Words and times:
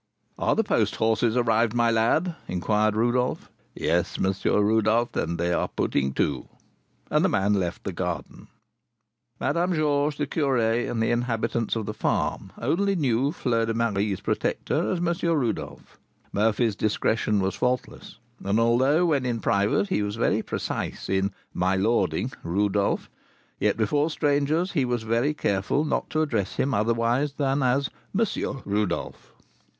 "Are 0.39 0.55
the 0.55 0.63
post 0.63 0.95
horses 0.95 1.37
arrived, 1.37 1.75
my 1.75 1.91
lad?" 1.91 2.35
inquired 2.47 2.95
Rodolph. 2.95 3.51
"Yes, 3.75 4.17
M. 4.17 4.33
Rodolph; 4.45 5.15
and 5.15 5.37
they 5.37 5.53
are 5.53 5.67
putting 5.67 6.11
to." 6.13 6.47
And 7.11 7.23
the 7.23 7.29
man 7.29 7.53
left 7.53 7.83
the 7.83 7.93
garden. 7.93 8.47
Madame 9.39 9.75
Georges, 9.75 10.17
the 10.17 10.25
curé, 10.25 10.89
and 10.89 11.03
the 11.03 11.11
inhabitants 11.11 11.75
of 11.75 11.85
the 11.85 11.93
farm 11.93 12.51
only 12.57 12.95
knew 12.95 13.31
Fleur 13.31 13.67
de 13.67 13.75
Marie's 13.75 14.21
protector 14.21 14.91
as 14.91 14.97
M. 14.97 15.13
Rodolph. 15.35 15.99
Murphy's 16.33 16.75
discretion 16.75 17.39
was 17.39 17.53
faultless; 17.53 18.17
and 18.43 18.59
although 18.59 19.05
when 19.05 19.23
in 19.23 19.39
private 19.39 19.89
he 19.89 20.01
was 20.01 20.15
very 20.15 20.41
precise 20.41 21.09
in 21.09 21.31
"my 21.53 21.75
lording" 21.75 22.31
Rodolph, 22.41 23.07
yet 23.59 23.77
before 23.77 24.09
strangers 24.09 24.71
he 24.71 24.83
was 24.83 25.03
very 25.03 25.35
careful 25.35 25.85
not 25.85 26.09
to 26.09 26.23
address 26.23 26.55
him 26.55 26.73
otherwise 26.73 27.33
than 27.33 27.61
as 27.61 27.91
M. 28.19 28.25
Rodolph. 28.65 29.31